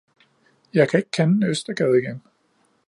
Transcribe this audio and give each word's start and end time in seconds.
jeg 0.73 0.89
kan 0.89 0.97
ikke 0.97 1.11
kende 1.11 1.47
Østergade 1.47 1.97
igen! 1.97 2.21